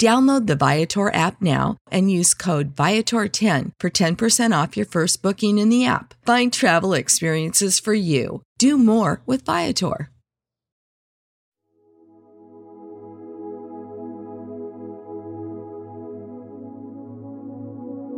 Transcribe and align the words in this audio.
Download 0.00 0.48
the 0.48 0.56
Viator 0.56 1.14
app 1.14 1.40
now 1.40 1.76
and 1.90 2.10
use 2.10 2.34
code 2.34 2.74
Viator10 2.74 3.72
for 3.78 3.90
10% 3.90 4.62
off 4.62 4.76
your 4.76 4.86
first 4.86 5.22
booking 5.22 5.58
in 5.58 5.68
the 5.68 5.86
app. 5.86 6.14
Find 6.26 6.52
travel 6.52 6.94
experiences 6.94 7.78
for 7.78 7.94
you. 7.94 8.42
Do 8.58 8.76
more 8.76 9.22
with 9.24 9.44
Viator. 9.44 10.10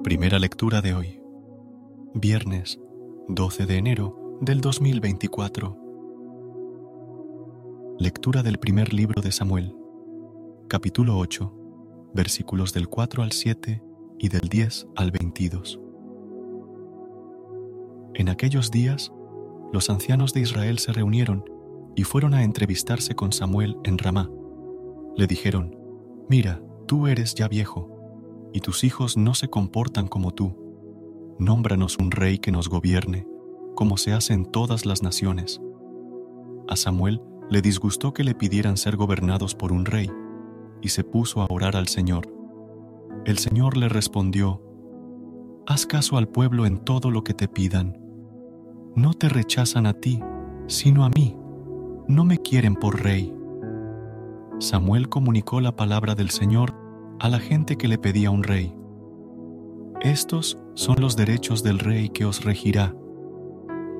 Primera 0.02 0.38
lectura 0.38 0.80
de 0.80 0.94
hoy. 0.94 1.20
Viernes 2.14 2.78
12 3.28 3.66
de 3.66 3.76
enero 3.76 4.38
del 4.40 4.60
2024. 4.60 5.76
Lectura 7.98 8.42
del 8.42 8.58
primer 8.58 8.94
libro 8.94 9.20
de 9.20 9.32
Samuel, 9.32 9.74
capítulo 10.68 11.18
8 11.18 11.55
versículos 12.16 12.72
del 12.72 12.88
4 12.88 13.22
al 13.22 13.30
7 13.30 13.82
y 14.18 14.28
del 14.28 14.48
10 14.48 14.88
al 14.96 15.12
22. 15.12 15.78
En 18.14 18.28
aquellos 18.28 18.70
días, 18.70 19.12
los 19.72 19.90
ancianos 19.90 20.32
de 20.32 20.40
Israel 20.40 20.78
se 20.78 20.92
reunieron 20.92 21.44
y 21.94 22.04
fueron 22.04 22.34
a 22.34 22.42
entrevistarse 22.42 23.14
con 23.14 23.32
Samuel 23.32 23.76
en 23.84 23.98
Ramá. 23.98 24.30
Le 25.16 25.26
dijeron, 25.26 25.76
Mira, 26.28 26.60
tú 26.86 27.06
eres 27.06 27.34
ya 27.34 27.46
viejo, 27.46 28.50
y 28.52 28.60
tus 28.60 28.84
hijos 28.84 29.16
no 29.16 29.34
se 29.34 29.48
comportan 29.48 30.08
como 30.08 30.32
tú. 30.32 31.36
Nómbranos 31.38 31.98
un 31.98 32.10
rey 32.10 32.38
que 32.38 32.50
nos 32.50 32.68
gobierne, 32.68 33.26
como 33.74 33.98
se 33.98 34.12
hace 34.12 34.32
en 34.32 34.46
todas 34.46 34.86
las 34.86 35.02
naciones. 35.02 35.60
A 36.68 36.76
Samuel 36.76 37.20
le 37.50 37.60
disgustó 37.62 38.14
que 38.14 38.24
le 38.24 38.34
pidieran 38.34 38.76
ser 38.76 38.96
gobernados 38.96 39.54
por 39.54 39.72
un 39.72 39.84
rey, 39.84 40.10
y 40.86 40.88
se 40.88 41.02
puso 41.02 41.42
a 41.42 41.46
orar 41.50 41.74
al 41.74 41.88
Señor. 41.88 42.32
El 43.24 43.38
Señor 43.38 43.76
le 43.76 43.88
respondió, 43.88 44.62
Haz 45.66 45.84
caso 45.84 46.16
al 46.16 46.28
pueblo 46.28 46.64
en 46.64 46.78
todo 46.78 47.10
lo 47.10 47.24
que 47.24 47.34
te 47.34 47.48
pidan. 47.48 47.98
No 48.94 49.12
te 49.12 49.28
rechazan 49.28 49.86
a 49.86 49.94
ti, 49.94 50.20
sino 50.68 51.04
a 51.04 51.08
mí. 51.08 51.36
No 52.06 52.24
me 52.24 52.38
quieren 52.38 52.76
por 52.76 53.02
rey. 53.02 53.34
Samuel 54.60 55.08
comunicó 55.08 55.60
la 55.60 55.74
palabra 55.74 56.14
del 56.14 56.30
Señor 56.30 56.76
a 57.18 57.28
la 57.28 57.40
gente 57.40 57.76
que 57.76 57.88
le 57.88 57.98
pedía 57.98 58.30
un 58.30 58.44
rey. 58.44 58.72
Estos 60.02 60.56
son 60.74 61.00
los 61.00 61.16
derechos 61.16 61.64
del 61.64 61.80
rey 61.80 62.10
que 62.10 62.24
os 62.24 62.44
regirá. 62.44 62.94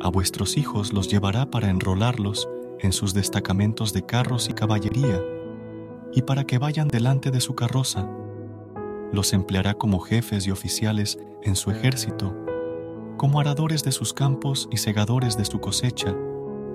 A 0.01 0.09
vuestros 0.09 0.57
hijos 0.57 0.93
los 0.93 1.11
llevará 1.11 1.51
para 1.51 1.69
enrolarlos 1.69 2.49
en 2.79 2.93
sus 2.93 3.13
destacamentos 3.13 3.93
de 3.93 4.07
carros 4.07 4.49
y 4.49 4.53
caballería 4.53 5.21
y 6.13 6.23
para 6.23 6.45
que 6.45 6.59
vayan 6.59 6.89
delante 6.89 7.31
de 7.31 7.41
su 7.41 7.55
carroza. 7.55 8.09
Los 9.13 9.33
empleará 9.33 9.75
como 9.75 10.01
jefes 10.01 10.47
y 10.47 10.51
oficiales 10.51 11.19
en 11.43 11.57
su 11.57 11.71
ejército, 11.71 12.35
como 13.17 13.41
aradores 13.41 13.83
de 13.85 13.93
sus 13.93 14.13
campos 14.13 14.69
y 14.71 14.79
segadores 14.79 15.37
de 15.37 15.45
su 15.45 15.61
cosecha, 15.61 16.15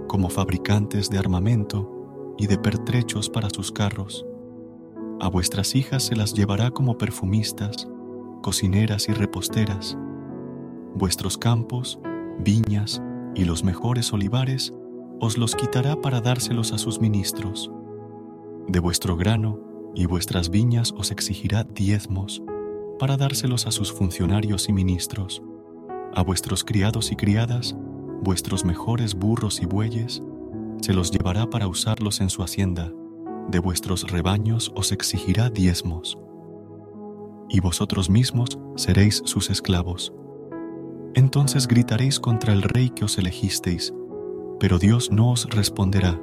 como 0.07 0.29
fabricantes 0.29 1.09
de 1.09 1.19
armamento 1.19 2.35
y 2.37 2.47
de 2.47 2.57
pertrechos 2.57 3.29
para 3.29 3.49
sus 3.49 3.71
carros. 3.71 4.25
A 5.19 5.27
vuestras 5.27 5.75
hijas 5.75 6.03
se 6.03 6.15
las 6.15 6.33
llevará 6.33 6.71
como 6.71 6.97
perfumistas, 6.97 7.87
cocineras 8.41 9.07
y 9.07 9.13
reposteras. 9.13 9.97
Vuestros 10.95 11.37
campos, 11.37 11.99
viñas 12.39 13.01
y 13.35 13.45
los 13.45 13.63
mejores 13.63 14.11
olivares 14.13 14.73
os 15.19 15.37
los 15.37 15.55
quitará 15.55 16.01
para 16.01 16.21
dárselos 16.21 16.73
a 16.73 16.79
sus 16.79 16.99
ministros 16.99 17.71
de 18.71 18.79
vuestro 18.79 19.17
grano 19.17 19.59
y 19.93 20.05
vuestras 20.05 20.49
viñas 20.49 20.93
os 20.97 21.11
exigirá 21.11 21.63
diezmos 21.65 22.41
para 22.97 23.17
dárselos 23.17 23.67
a 23.67 23.71
sus 23.71 23.91
funcionarios 23.91 24.69
y 24.69 24.73
ministros. 24.73 25.43
A 26.13 26.23
vuestros 26.23 26.63
criados 26.63 27.11
y 27.11 27.15
criadas, 27.15 27.75
vuestros 28.21 28.63
mejores 28.63 29.15
burros 29.15 29.61
y 29.61 29.65
bueyes, 29.65 30.23
se 30.81 30.93
los 30.93 31.11
llevará 31.11 31.49
para 31.49 31.67
usarlos 31.67 32.21
en 32.21 32.29
su 32.29 32.43
hacienda. 32.43 32.91
De 33.49 33.59
vuestros 33.59 34.09
rebaños 34.09 34.71
os 34.75 34.91
exigirá 34.91 35.49
diezmos. 35.49 36.17
Y 37.49 37.59
vosotros 37.59 38.09
mismos 38.09 38.57
seréis 38.75 39.21
sus 39.25 39.49
esclavos. 39.49 40.13
Entonces 41.13 41.67
gritaréis 41.67 42.19
contra 42.19 42.53
el 42.53 42.61
rey 42.61 42.89
que 42.89 43.03
os 43.03 43.17
elegisteis, 43.17 43.93
pero 44.59 44.79
Dios 44.79 45.11
no 45.11 45.31
os 45.31 45.49
responderá 45.49 46.21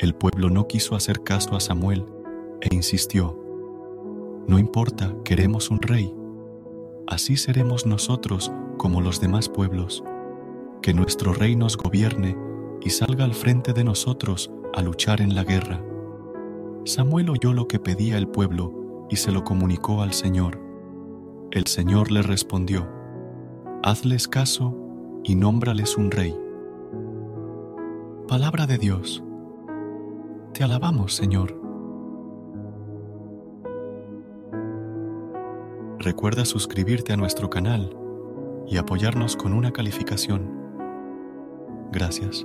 el 0.00 0.14
pueblo 0.14 0.48
no 0.48 0.66
quiso 0.66 0.96
hacer 0.96 1.22
caso 1.22 1.54
a 1.56 1.60
Samuel 1.60 2.06
e 2.62 2.74
insistió, 2.74 3.38
No 4.46 4.58
importa, 4.58 5.14
queremos 5.24 5.70
un 5.70 5.82
rey. 5.82 6.14
Así 7.06 7.36
seremos 7.36 7.84
nosotros 7.84 8.50
como 8.78 9.02
los 9.02 9.20
demás 9.20 9.50
pueblos. 9.50 10.02
Que 10.80 10.94
nuestro 10.94 11.34
rey 11.34 11.54
nos 11.54 11.76
gobierne 11.76 12.34
y 12.80 12.88
salga 12.88 13.26
al 13.26 13.34
frente 13.34 13.74
de 13.74 13.84
nosotros 13.84 14.50
a 14.72 14.80
luchar 14.80 15.20
en 15.20 15.34
la 15.34 15.44
guerra. 15.44 15.84
Samuel 16.86 17.28
oyó 17.28 17.52
lo 17.52 17.68
que 17.68 17.78
pedía 17.78 18.16
el 18.16 18.26
pueblo 18.26 19.06
y 19.10 19.16
se 19.16 19.32
lo 19.32 19.44
comunicó 19.44 20.00
al 20.00 20.14
Señor. 20.14 20.58
El 21.50 21.66
Señor 21.66 22.10
le 22.10 22.22
respondió, 22.22 22.88
Hazles 23.82 24.28
caso 24.28 24.74
y 25.24 25.34
nómbrales 25.34 25.98
un 25.98 26.10
rey. 26.10 26.34
Palabra 28.26 28.66
de 28.66 28.78
Dios. 28.78 29.22
Te 30.60 30.64
alabamos, 30.64 31.14
Señor. 31.14 31.58
Recuerda 35.98 36.44
suscribirte 36.44 37.14
a 37.14 37.16
nuestro 37.16 37.48
canal 37.48 37.96
y 38.68 38.76
apoyarnos 38.76 39.36
con 39.36 39.54
una 39.54 39.72
calificación. 39.72 40.52
Gracias. 41.92 42.44